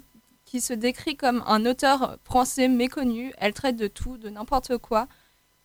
qui 0.45 0.61
se 0.61 0.75
décrit 0.75 1.17
comme 1.17 1.43
un 1.47 1.65
auteur 1.65 2.19
français 2.23 2.69
méconnu. 2.69 3.33
Elle 3.39 3.55
traite 3.55 3.77
de 3.77 3.87
tout, 3.87 4.19
de 4.19 4.29
n'importe 4.29 4.77
quoi, 4.77 5.09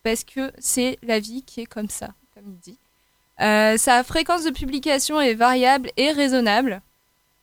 parce 0.02 0.24
que 0.24 0.50
c'est 0.58 0.98
la 1.02 1.20
vie 1.20 1.42
qui 1.42 1.60
est 1.60 1.66
comme 1.66 1.90
ça, 1.90 2.14
comme 2.32 2.44
il 2.46 2.58
dit. 2.60 2.78
Euh, 3.42 3.76
sa 3.76 4.02
fréquence 4.04 4.42
de 4.42 4.50
publication 4.52 5.20
est 5.20 5.34
variable 5.34 5.90
et 5.98 6.12
raisonnable. 6.12 6.80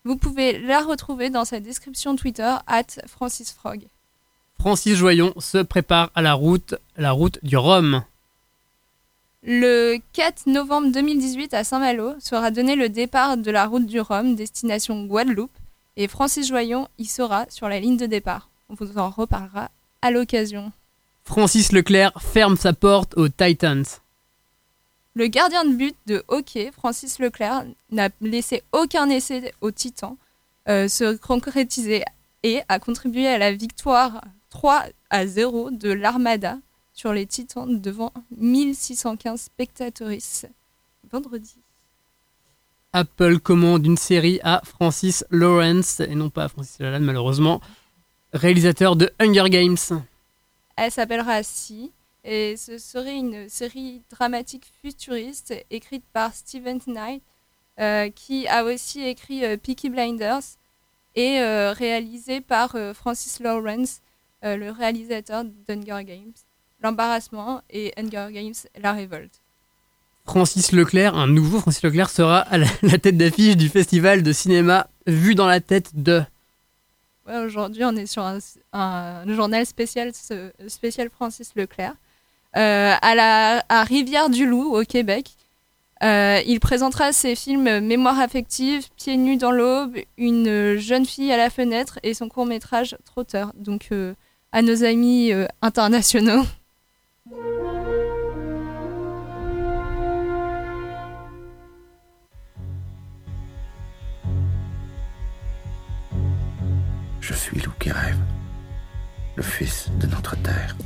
Vous 0.04 0.18
pouvez 0.18 0.58
la 0.58 0.82
retrouver 0.82 1.30
dans 1.30 1.46
sa 1.46 1.60
description 1.60 2.16
Twitter, 2.16 2.56
at 2.66 2.88
Francis 3.06 3.54
Frog. 3.54 3.86
Francis 4.60 4.96
Joyon 4.96 5.32
se 5.38 5.60
prépare 5.60 6.10
à 6.16 6.24
la 6.24 6.34
route, 6.34 6.74
la 6.98 7.12
route 7.12 7.38
du 7.44 7.56
Rhum. 7.56 8.04
Le 9.48 9.98
4 10.14 10.48
novembre 10.48 10.92
2018 10.92 11.54
à 11.54 11.64
Saint-Malo 11.64 12.16
sera 12.20 12.50
donné 12.50 12.76
le 12.76 12.90
départ 12.90 13.38
de 13.38 13.52
la 13.52 13.68
route 13.68 13.86
du 13.86 14.00
Rhum, 14.00 14.36
destination 14.36 15.06
Guadeloupe, 15.06 15.56
et 15.98 16.08
Francis 16.08 16.48
Joyon 16.48 16.88
y 16.98 17.06
sera 17.06 17.46
sur 17.50 17.70
la 17.70 17.80
ligne 17.80 17.96
de 17.96 18.08
départ. 18.08 18.50
On 18.70 18.74
vous 18.74 18.98
en 18.98 19.12
reparlera 19.12 19.70
à 20.02 20.10
l'occasion. 20.10 20.72
Francis 21.26 21.72
Leclerc 21.72 22.12
ferme 22.20 22.58
sa 22.58 22.74
porte 22.74 23.16
aux 23.18 23.30
Titans. 23.30 23.86
Le 25.14 25.28
gardien 25.28 25.64
de 25.64 25.76
but 25.76 25.96
de 26.08 26.24
hockey, 26.28 26.72
Francis 26.72 27.20
Leclerc, 27.20 27.66
n'a 27.92 28.10
laissé 28.22 28.64
aucun 28.72 29.12
essai 29.12 29.54
aux 29.62 29.70
Titans 29.70 30.18
euh, 30.68 30.88
se 30.88 31.16
concrétiser 31.18 32.04
et 32.42 32.62
a 32.68 32.80
contribué 32.80 33.28
à 33.28 33.38
la 33.38 33.52
victoire 33.52 34.24
3 34.50 34.86
à 35.12 35.28
0 35.28 35.70
de 35.70 35.92
l'Armada 35.92 36.58
sur 36.96 37.14
les 37.14 37.28
Titans 37.28 37.80
devant 37.80 38.12
1615 38.36 39.42
spectatrices 39.42 40.48
vendredi. 41.12 41.56
Apple 42.94 43.40
commande 43.40 43.86
une 43.86 43.98
série 43.98 44.40
à 44.44 44.62
Francis 44.64 45.24
Lawrence, 45.30 46.00
et 46.00 46.16
non 46.16 46.32
pas 46.32 46.46
à 46.46 46.48
Francis 46.48 46.80
Lalanne 46.80 47.04
malheureusement, 47.04 47.62
réalisateur 48.34 48.96
de 48.96 49.12
Hunger 49.20 49.50
Games. 49.50 50.02
Elle 50.78 50.92
s'appellera 50.92 51.44
Si 51.44 51.92
et 52.24 52.58
ce 52.58 52.80
serait 52.80 53.18
une 53.18 53.48
série 53.50 54.02
dramatique 54.10 54.66
futuriste 54.82 55.54
écrite 55.70 56.04
par 56.12 56.34
Stephen 56.34 56.80
Knight 56.88 57.22
euh, 57.80 58.10
qui 58.10 58.48
a 58.48 58.64
aussi 58.64 59.06
écrit 59.06 59.46
euh, 59.46 59.58
Peaky 59.58 59.90
Blinders 59.90 60.42
et 61.14 61.40
euh, 61.40 61.72
réalisée 61.72 62.42
par 62.42 62.76
Francis 62.94 63.40
Lawrence, 63.40 64.02
le 64.44 64.70
réalisateur 64.70 65.44
d'Hunger 65.44 66.04
Games, 66.04 66.34
L'embarrassement 66.86 67.62
et 67.72 67.94
Hunger 67.98 68.28
Games, 68.32 68.54
La 68.80 68.94
révolte. 68.94 69.42
Francis 70.28 70.72
Leclerc, 70.72 71.16
un 71.16 71.26
nouveau 71.26 71.60
Francis 71.60 71.82
Leclerc, 71.82 72.12
sera 72.12 72.42
à 72.42 72.60
la, 72.60 72.68
la 72.84 73.00
tête 73.00 73.18
d'affiche 73.18 73.58
du 73.58 73.70
festival 73.70 74.22
de 74.22 74.32
cinéma 74.32 74.86
Vu 75.08 75.34
dans 75.34 75.48
la 75.48 75.62
tête 75.62 75.90
de. 75.96 76.22
Ouais, 77.28 77.40
Aujourd'hui, 77.40 77.84
on 77.86 77.96
est 77.96 78.06
sur 78.06 78.22
un, 78.22 78.38
un 78.72 79.34
journal 79.34 79.66
spécial, 79.66 80.12
spécial 80.68 81.10
Francis 81.10 81.54
Leclerc. 81.56 81.96
Euh, 82.56 82.94
à, 83.02 83.16
la, 83.16 83.66
à 83.68 83.84
Rivière-du-Loup, 83.84 84.76
au 84.78 84.84
Québec. 84.84 85.32
Euh, 86.04 86.40
il 86.46 86.60
présentera 86.60 87.14
ses 87.14 87.36
films 87.36 87.80
Mémoire 87.80 88.20
affective, 88.20 88.90
Pieds 88.96 89.18
nus 89.18 89.38
dans 89.38 89.52
l'aube, 89.52 89.98
Une 90.20 90.76
jeune 90.76 91.08
fille 91.08 91.32
à 91.32 91.38
la 91.38 91.50
fenêtre 91.50 91.98
et 92.04 92.14
son 92.14 92.30
court-métrage 92.30 92.96
Trotteur. 93.06 93.54
Donc, 93.56 93.88
euh, 93.92 94.14
à 94.52 94.62
nos 94.62 94.84
amis 94.84 95.32
internationaux. 95.64 96.44
Je 97.28 97.34
suis 107.34 107.60
loup 107.62 107.72
qui 107.80 107.92
rêve, 107.92 108.20
le 109.36 109.42
fils 109.42 109.90
de 110.00 110.06
notre 110.06 110.36
terre. 110.44 110.78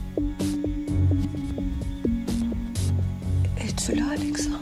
Es-tu 3.57 3.95
là, 3.95 4.05
Alexandre? 4.13 4.59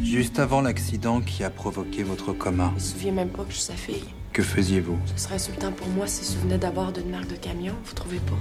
Juste 0.00 0.38
avant 0.38 0.60
l'accident 0.60 1.20
qui 1.20 1.42
a 1.42 1.50
provoqué 1.50 2.04
votre 2.04 2.32
coma, 2.32 2.68
Je 2.68 2.74
me 2.74 2.78
souviens 2.78 3.12
même 3.12 3.30
pas 3.30 3.42
que 3.42 3.50
je 3.50 3.56
suis 3.56 3.64
sa 3.64 3.74
fille. 3.74 4.04
Que 4.34 4.42
faisiez-vous? 4.42 4.98
Ce 5.14 5.22
serait 5.22 5.36
insultant 5.36 5.70
pour 5.70 5.86
moi 5.88 6.08
s'il 6.08 6.26
se 6.26 6.32
souvenait 6.32 6.58
d'avoir 6.58 6.92
d'une 6.92 7.08
marque 7.08 7.28
de 7.28 7.36
camion, 7.36 7.72
vous 7.84 7.94
trouvez 7.94 8.18
pas? 8.18 8.34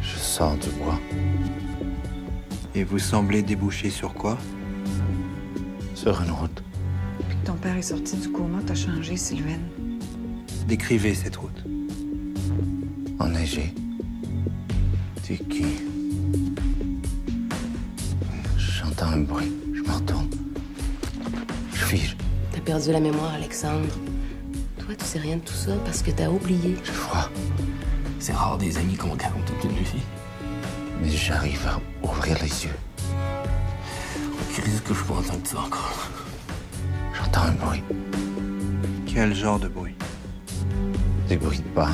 Je 0.00 0.16
sors 0.16 0.56
du 0.56 0.70
bois. 0.70 0.98
Et 2.76 2.84
vous 2.84 3.00
semblez 3.00 3.42
déboucher 3.42 3.90
sur 3.90 4.14
quoi? 4.14 4.38
Sur 5.96 6.22
une 6.22 6.30
route. 6.30 6.62
Depuis 7.18 7.36
que 7.36 7.46
ton 7.46 7.54
père 7.54 7.76
est 7.76 7.82
sorti 7.82 8.16
du 8.16 8.30
coma, 8.30 8.60
t'as 8.64 8.76
changé, 8.76 9.16
Sylvaine. 9.16 9.68
Décrivez 10.68 11.14
cette 11.14 11.36
route. 11.36 11.64
Enneigé. 13.18 13.74
Tu 15.24 15.36
qui? 15.38 15.66
J'entends 18.56 19.06
un 19.06 19.20
bruit. 19.20 19.52
Je 19.74 19.82
me 19.82 19.90
retourne. 19.92 20.30
Je 21.74 21.84
fige. 21.84 22.16
T'as 22.52 22.60
perdu 22.60 22.92
la 22.92 23.00
mémoire, 23.00 23.34
Alexandre. 23.34 23.88
Toi, 24.84 24.96
tu 24.98 25.04
sais 25.04 25.20
rien 25.20 25.36
de 25.36 25.42
tout 25.42 25.52
ça 25.52 25.72
parce 25.84 26.02
que 26.02 26.10
t'as 26.10 26.28
oublié. 26.28 26.76
J'ai 26.82 26.92
froid. 26.92 27.28
C'est 28.18 28.32
rare 28.32 28.58
des 28.58 28.76
amis 28.78 28.96
qu'on 28.96 29.14
garde 29.14 29.44
toute 29.44 29.70
une 29.70 29.78
vie. 29.78 30.02
Mais 31.00 31.08
j'arrive 31.08 31.64
à 31.66 31.80
ouvrir 32.06 32.36
les 32.42 32.64
yeux. 32.64 32.76
Qu'est-ce 34.54 34.82
que 34.82 34.92
je 34.92 35.04
peux 35.04 35.12
entendre 35.14 35.46
ça 35.46 35.60
encore? 35.60 36.08
J'entends 37.14 37.42
un 37.42 37.52
bruit. 37.52 37.82
Quel 39.06 39.34
genre 39.34 39.60
de 39.60 39.68
bruit? 39.68 39.94
Des 41.28 41.36
bruits 41.36 41.58
de 41.58 41.68
pas. 41.68 41.90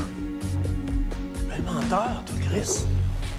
Un 1.53 1.63
menteur, 1.71 2.23
toi, 2.25 2.37
Chris. 2.49 2.87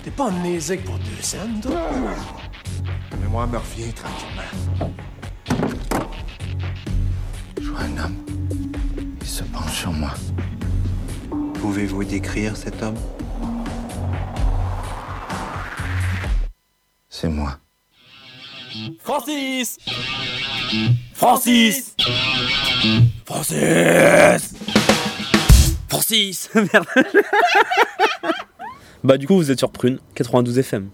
T'es 0.03 0.11
pas 0.11 0.27
amnésique 0.27 0.83
pour 0.83 0.97
deux 0.99 1.21
scènes, 1.21 1.59
toi? 1.59 1.89
La 3.11 3.17
mémoire 3.17 3.47
me 3.47 3.57
revient 3.57 3.91
tranquillement. 3.93 4.93
Je 7.59 7.69
vois 7.69 7.81
un 7.81 8.05
homme. 8.05 8.28
Sur 9.79 9.93
moi. 9.93 10.13
Pouvez-vous 11.61 12.03
décrire 12.03 12.57
cet 12.57 12.83
homme? 12.83 12.97
C'est 17.07 17.29
moi. 17.29 17.57
Francis! 18.99 19.77
Francis! 21.13 21.95
Francis! 23.25 24.53
Francis 25.87 26.49
Merde. 26.55 26.87
Bah 29.05 29.17
du 29.17 29.27
coup 29.27 29.37
vous 29.37 29.49
êtes 29.49 29.59
sur 29.59 29.71
Prune, 29.71 29.97
92 30.15 30.59
FM. 30.59 30.89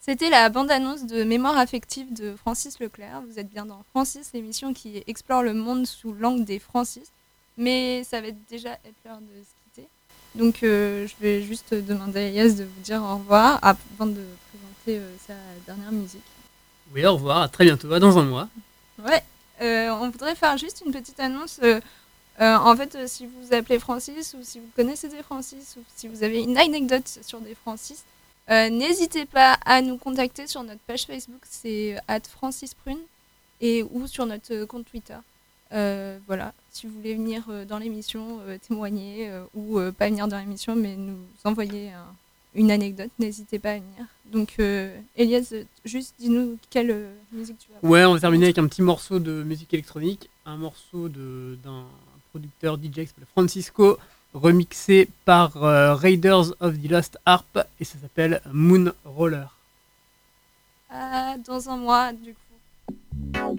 C'était 0.00 0.30
la 0.30 0.48
bande-annonce 0.48 1.04
de 1.04 1.24
Mémoire 1.24 1.58
affective 1.58 2.10
de 2.14 2.34
Francis 2.36 2.80
Leclerc. 2.80 3.20
Vous 3.28 3.38
êtes 3.38 3.50
bien 3.50 3.66
dans 3.66 3.82
Francis, 3.90 4.30
l'émission 4.32 4.72
qui 4.72 5.02
explore 5.06 5.42
le 5.42 5.52
monde 5.52 5.86
sous 5.86 6.14
l'angle 6.14 6.46
des 6.46 6.58
Francis. 6.58 7.12
Mais 7.58 8.04
ça 8.04 8.20
va 8.20 8.28
déjà 8.48 8.70
être 8.70 8.94
l'heure 9.04 9.18
de 9.18 9.42
se 9.42 9.50
quitter. 9.64 9.88
Donc 10.36 10.62
euh, 10.62 11.06
je 11.08 11.14
vais 11.20 11.42
juste 11.42 11.74
demander 11.74 12.20
à 12.20 12.22
Elias 12.22 12.54
de 12.56 12.64
vous 12.64 12.80
dire 12.82 13.02
au 13.02 13.16
revoir 13.16 13.58
avant 13.62 14.06
de 14.06 14.22
présenter 14.50 15.00
euh, 15.00 15.14
sa 15.26 15.34
dernière 15.66 15.90
musique. 15.90 16.22
Oui, 16.94 17.04
au 17.04 17.14
revoir, 17.14 17.42
à 17.42 17.48
très 17.48 17.64
bientôt, 17.64 17.92
à 17.92 17.98
dans 17.98 18.16
un 18.16 18.22
mois. 18.22 18.48
Ouais, 19.04 19.22
euh, 19.60 19.90
on 19.90 20.08
voudrait 20.08 20.36
faire 20.36 20.56
juste 20.56 20.82
une 20.86 20.92
petite 20.92 21.18
annonce. 21.18 21.60
en 22.40 22.76
fait, 22.76 23.08
si 23.08 23.26
vous 23.26 23.52
appelez 23.52 23.80
Francis 23.80 24.34
ou 24.38 24.44
si 24.44 24.60
vous 24.60 24.70
connaissez 24.76 25.08
des 25.08 25.22
Francis 25.24 25.76
ou 25.76 25.82
si 25.96 26.06
vous 26.06 26.22
avez 26.22 26.42
une 26.42 26.56
anecdote 26.56 27.18
sur 27.22 27.40
des 27.40 27.56
Francis, 27.56 28.04
n'hésitez 28.48 29.26
pas 29.26 29.58
à 29.66 29.82
nous 29.82 29.98
contacter 29.98 30.46
sur 30.46 30.62
notre 30.62 30.80
page 30.82 31.04
Facebook, 31.04 31.42
c'est 31.42 31.96
at 32.06 32.20
francisprune, 32.20 33.00
et 33.60 33.82
ou 33.82 34.06
sur 34.06 34.24
notre 34.24 34.64
compte 34.64 34.86
Twitter. 34.86 35.18
Voilà, 35.70 36.54
si 36.78 36.86
vous 36.86 36.92
voulez 36.94 37.14
venir 37.14 37.44
euh, 37.48 37.64
dans 37.64 37.78
l'émission, 37.78 38.38
euh, 38.46 38.56
témoigner 38.58 39.28
euh, 39.28 39.42
ou 39.54 39.78
pas 39.98 40.08
venir 40.08 40.28
dans 40.28 40.38
l'émission, 40.38 40.76
mais 40.76 40.94
nous 40.96 41.16
envoyer 41.44 41.90
un- 41.90 42.14
une 42.54 42.70
anecdote, 42.70 43.10
n'hésitez 43.18 43.58
pas 43.58 43.72
à 43.72 43.74
venir. 43.74 44.06
Donc, 44.26 44.56
Elias, 45.16 45.52
juste 45.84 46.14
dis-nous 46.18 46.58
quelle 46.70 47.10
musique 47.32 47.58
tu 47.58 47.68
vas 47.72 47.88
Ouais, 47.88 48.04
on 48.04 48.14
va 48.14 48.20
terminer 48.20 48.44
avec 48.46 48.58
un 48.58 48.66
petit 48.66 48.82
morceau 48.82 49.18
de 49.18 49.42
musique 49.42 49.72
électronique, 49.74 50.28
un 50.46 50.56
morceau 50.56 51.08
d'un 51.08 51.84
producteur 52.30 52.76
DJ 52.76 52.90
qui 53.02 53.06
s'appelle 53.06 53.26
Francisco, 53.32 53.98
remixé 54.34 55.08
par 55.24 55.52
Raiders 56.00 56.52
of 56.60 56.80
the 56.82 56.90
Lost 56.90 57.18
Harp, 57.26 57.58
et 57.80 57.84
ça 57.84 57.98
s'appelle 58.00 58.40
Moon 58.52 58.92
Roller. 59.04 59.54
Ah, 60.90 61.36
dans 61.46 61.68
un 61.70 61.76
mois, 61.76 62.12
du 62.12 62.34
coup. 62.34 63.58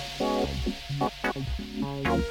bye. 2.03 2.23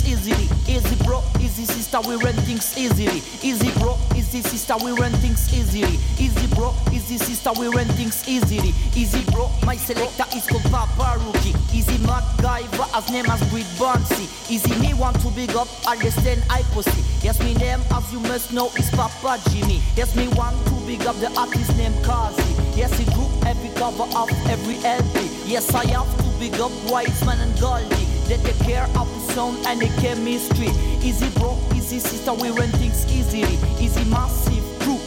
Things 0.00 0.28
easily. 0.28 0.48
Easy 0.68 1.04
bro, 1.04 1.22
easy 1.40 1.64
sister, 1.64 2.00
we 2.06 2.16
run 2.16 2.34
things 2.44 2.76
easily. 2.76 3.22
Easy 3.42 3.70
bro, 3.78 3.96
easy 4.14 4.40
sister, 4.42 4.74
we 4.84 4.92
run 4.92 5.12
things 5.12 5.52
easily. 5.52 5.98
Easy 6.18 6.46
bro, 6.54 6.74
easy 6.92 7.18
sister, 7.18 7.50
we 7.58 7.68
run 7.68 7.86
things 7.98 8.26
easily. 8.28 8.72
Easy 8.94 9.24
bro, 9.30 9.50
my 9.64 9.76
selector 9.76 10.24
is 10.36 10.46
called 10.46 10.62
Papa 10.64 11.18
Rookie. 11.24 11.54
Easy 11.72 11.96
MacGyver, 12.04 12.88
as 12.96 13.10
name 13.10 13.26
as 13.26 13.40
Breed 13.50 13.66
Bouncy. 13.78 14.28
Easy 14.50 14.74
me 14.80 14.94
want 14.94 15.20
to 15.20 15.30
big 15.30 15.54
up, 15.56 15.68
understand 15.86 16.42
I 16.50 16.62
pussy. 16.74 17.02
Yes, 17.22 17.38
me 17.40 17.54
name, 17.54 17.80
as 17.92 18.12
you 18.12 18.20
must 18.20 18.52
know, 18.52 18.68
is 18.78 18.90
Papa 18.90 19.40
Jimmy. 19.50 19.80
Yes, 19.96 20.14
me 20.16 20.28
want 20.28 20.56
to 20.66 20.74
big 20.86 21.02
up 21.06 21.16
the 21.16 21.30
artist 21.38 21.76
name 21.76 21.94
Kazi. 22.02 22.42
Yes, 22.74 22.96
he 22.98 23.04
grew 23.12 23.28
every 23.46 23.70
cover 23.70 24.04
of 24.16 24.30
every 24.48 24.76
LP. 24.84 25.28
Yes, 25.44 25.74
I 25.74 25.86
have 25.86 26.08
to 26.18 26.38
big 26.38 26.54
up 26.60 26.72
Wiseman 26.88 27.38
and 27.40 27.60
Goldie. 27.60 28.06
They 28.28 28.36
take 28.36 28.58
care 28.60 28.86
of 28.96 29.19
sound 29.34 29.58
and 29.66 29.80
the 29.80 29.88
chemistry. 30.00 30.68
Easy 31.02 31.28
bro, 31.38 31.58
easy 31.74 31.98
sister, 31.98 32.32
we 32.32 32.50
run 32.50 32.68
things 32.80 33.04
easily. 33.12 33.56
Easy 33.78 34.04
massive 34.10 34.64
crew, 34.80 34.98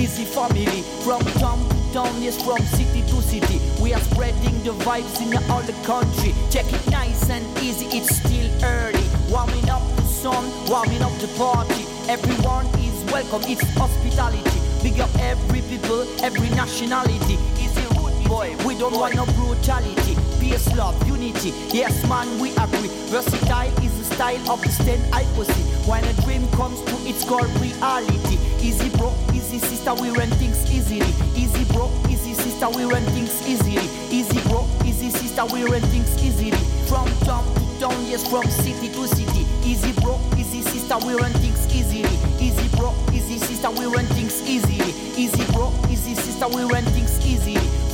easy 0.00 0.24
family. 0.24 0.82
From 1.04 1.22
town 1.40 1.58
to 1.68 1.92
town, 1.92 2.22
yes, 2.22 2.42
from 2.42 2.60
city 2.76 3.02
to 3.02 3.22
city. 3.22 3.60
We 3.82 3.94
are 3.94 4.00
spreading 4.00 4.62
the 4.64 4.72
vibes 4.84 5.20
in 5.22 5.32
all 5.50 5.62
the 5.62 5.76
country. 5.84 6.34
Check 6.50 6.66
it 6.72 6.90
nice 6.90 7.30
and 7.30 7.44
easy, 7.58 7.86
it's 7.96 8.16
still 8.16 8.50
early. 8.64 9.04
Warming 9.30 9.68
up 9.68 9.82
the 9.96 10.02
sun, 10.02 10.44
warming 10.68 11.02
up 11.02 11.12
the 11.18 11.28
party. 11.36 11.84
Everyone 12.08 12.66
is 12.80 12.96
welcome, 13.12 13.42
it's 13.46 13.62
hospitality. 13.76 14.60
Big 14.82 15.00
up 15.00 15.10
every 15.18 15.62
people, 15.62 16.06
every 16.22 16.48
nationality. 16.50 17.38
Easy 17.58 17.97
boy, 18.28 18.54
we 18.66 18.76
don't 18.78 18.92
want 18.92 19.16
no 19.16 19.24
brutality. 19.24 20.14
Peace, 20.38 20.68
love, 20.76 20.94
unity. 21.08 21.50
Yes, 21.72 22.06
man, 22.06 22.28
we 22.38 22.50
agree. 22.56 22.92
Versatile 23.08 23.72
is 23.82 23.96
the 23.98 24.14
style 24.14 24.50
of 24.50 24.60
the 24.60 24.68
stand 24.68 25.02
I 25.14 25.24
pussy. 25.34 25.62
When 25.88 26.04
a 26.04 26.12
dream 26.22 26.46
comes 26.52 26.78
true, 26.84 27.00
it's 27.08 27.24
called 27.24 27.48
reality. 27.58 28.36
Easy, 28.60 28.90
bro, 28.90 29.14
easy, 29.32 29.58
sister, 29.58 29.94
we 29.94 30.10
run 30.10 30.28
things 30.36 30.60
easily. 30.70 31.10
Easy, 31.34 31.64
bro, 31.72 31.90
easy, 32.08 32.34
sister, 32.34 32.68
we 32.68 32.84
run 32.84 33.02
things 33.16 33.32
easily. 33.48 33.88
Easy, 34.12 34.40
bro, 34.48 34.68
easy, 34.84 35.08
sister, 35.10 35.46
we 35.46 35.64
run 35.64 35.80
things 35.88 36.12
easily. 36.22 36.52
From 36.86 37.08
town 37.24 37.44
to 37.54 37.80
town, 37.80 37.96
yes, 38.06 38.28
from 38.28 38.44
city 38.44 38.92
to 38.92 39.08
city. 39.08 39.46
Easy, 39.64 39.92
bro, 40.02 40.20
easy, 40.36 40.60
sister, 40.60 40.98
we 41.06 41.14
run 41.14 41.32
things 41.40 41.64
easily. 41.74 42.04
Easy, 42.38 42.68
bro, 42.76 42.92
easy, 43.12 43.38
sister, 43.38 43.70
we 43.70 43.86
run 43.86 44.04
things 44.12 44.42
easily. 44.42 44.92
Easy, 45.16 45.44
bro, 45.52 45.72
easy, 45.88 46.14
sister, 46.14 46.46
we 46.48 46.62
run 46.64 46.84
things. 46.92 47.17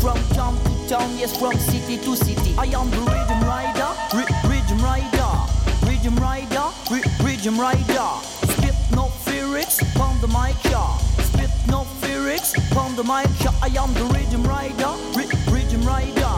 From 0.04 0.20
town 0.36 0.54
to 0.64 0.86
town, 0.86 1.16
yes, 1.16 1.34
from 1.34 1.58
city 1.58 1.96
to 1.96 2.14
city. 2.14 2.54
I 2.58 2.66
am 2.66 2.90
the 2.90 3.00
rhythm 3.08 3.40
rider, 3.48 3.88
ri- 4.12 4.36
rhythm 4.44 4.78
rider, 4.84 5.30
rhythm 5.88 6.14
rider, 6.16 6.66
ri- 6.92 7.08
rhythm 7.24 7.58
rider. 7.58 8.08
Spit 8.52 8.76
no 8.94 9.10
lyrics, 9.26 9.80
pound 9.94 10.20
the 10.20 10.28
mic, 10.28 10.62
yeah. 10.64 10.98
Spit 11.24 11.48
no 11.68 11.86
lyrics, 12.02 12.52
pound 12.68 12.98
the 12.98 13.02
mic, 13.02 13.30
yeah. 13.40 13.56
I 13.62 13.68
am 13.82 13.94
the 13.94 14.04
rhythm 14.12 14.44
rider, 14.44 14.92
ri- 15.16 15.32
rhythm 15.50 15.80
rider, 15.88 16.34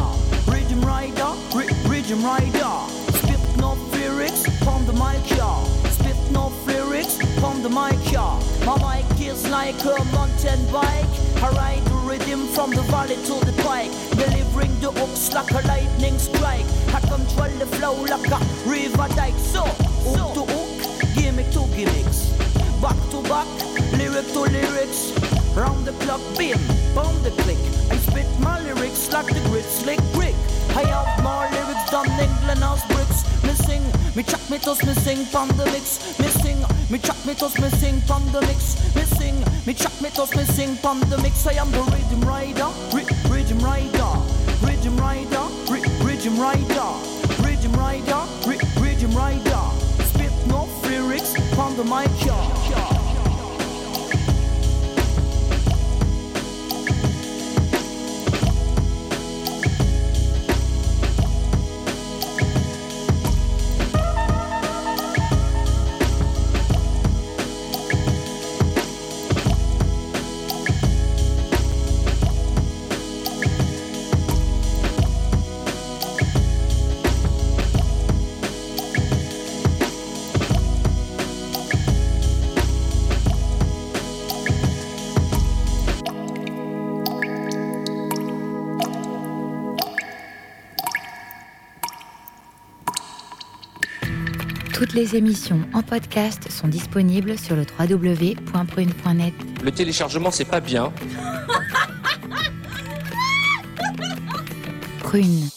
rhythm 0.47 0.81
rider, 0.83 1.33
ri- 1.53 1.75
rhythm 1.91 2.25
rider. 2.25 2.75
Spit 3.19 3.43
no 3.59 3.75
lyrics, 3.91 4.47
pound 4.63 4.87
the 4.87 4.93
mic, 4.93 5.29
yeah. 5.37 5.65
Spit 5.91 6.17
no 6.31 6.53
lyrics, 6.67 7.19
pound 7.41 7.65
the 7.65 7.69
mic, 7.69 7.99
yeah. 8.13 8.39
My 8.65 8.79
mic 9.03 9.21
is 9.21 9.45
like 9.51 9.83
a 9.85 10.05
mountain 10.15 10.65
bike. 10.71 11.05
I 11.43 11.51
ride 11.51 11.85
the 11.85 11.95
rhythm 12.09 12.47
from 12.49 12.71
the 12.71 12.81
valley 12.83 13.17
to 13.17 13.46
the 14.87 15.01
hooks 15.01 15.33
like 15.35 15.51
a 15.51 15.67
lightning 15.67 16.17
strike. 16.17 16.67
I 16.95 17.01
control 17.01 17.51
the 17.59 17.67
flow 17.67 17.95
like 18.05 18.31
a 18.31 18.39
river 18.71 19.09
dike. 19.17 19.35
So, 19.35 19.65
hook 20.07 20.35
to 20.35 20.43
hook, 20.47 20.79
gimmick 21.17 21.51
to 21.59 21.67
gimmicks, 21.75 22.31
back 22.81 22.99
to 23.11 23.19
back, 23.27 23.49
lyric 23.99 24.27
to 24.35 24.41
lyrics. 24.47 25.11
Round 25.57 25.85
the 25.85 25.93
clock, 26.05 26.23
beam, 26.39 26.61
bound 26.95 27.19
the 27.25 27.33
click. 27.43 27.59
I 27.91 27.97
spit 27.97 28.29
my 28.39 28.61
lyrics 28.61 29.11
like 29.13 29.27
the 29.27 29.41
grit, 29.49 29.65
slick 29.65 29.99
brick. 30.15 30.37
I 30.79 30.85
have 30.87 31.11
more 31.25 31.49
lyrics 31.51 31.91
than 31.91 32.07
England 32.23 32.63
has 32.63 32.85
bricks. 32.87 33.27
Me 33.43 33.55
sing, 33.67 33.83
me 34.15 34.23
chuck 34.23 34.45
me 34.51 34.59
toss, 34.59 34.85
me 34.87 34.95
sing 34.95 35.27
pon 35.33 35.49
the 35.59 35.67
mix. 35.75 36.17
Me 36.21 36.29
sing, 36.29 36.63
me 36.91 36.99
chuck 36.99 37.19
me 37.27 37.35
toss, 37.35 37.59
me 37.59 37.69
sing 37.71 38.01
pon 38.03 38.23
the 38.31 38.41
mix. 38.43 38.79
Me 38.95 39.03
sing, 39.19 39.37
me 39.67 39.75
chuck 39.75 40.01
me 40.01 40.11
toss, 40.11 40.31
me 40.37 40.45
sing 40.45 40.77
pon 40.77 41.01
the 41.11 41.19
mix. 41.19 41.45
I 41.45 41.55
am 41.55 41.73
the 41.73 41.83
rhythm 41.91 42.21
rider, 42.21 42.71
rhythm 42.95 43.59
rider, 43.59 44.36
Bridge 44.61 44.85
him 44.85 44.97
right 44.97 45.33
up, 45.33 45.53
bridge 45.67 46.25
him 46.25 46.39
right 46.39 46.77
up. 46.77 47.01
Bridge 47.43 47.65
him 47.65 47.73
right 47.73 48.09
up, 48.09 48.29
bridge 48.45 49.03
him 49.03 49.13
right. 49.13 49.41
Spit 50.05 50.33
no 50.47 50.69
lyrics, 50.83 51.35
on 51.59 51.77
the 51.77 51.85
mic, 51.85 52.09
y'all. 52.25 52.66
Les 94.97 95.15
émissions 95.15 95.61
en 95.75 95.83
podcast 95.83 96.51
sont 96.51 96.69
disponibles 96.69 97.39
sur 97.39 97.55
le 97.55 97.67
www.prune.net. 97.79 99.35
Le 99.63 99.71
téléchargement, 99.71 100.31
c'est 100.31 100.47
pas 100.47 100.61
bien. 100.61 100.91
Prune. 105.01 105.51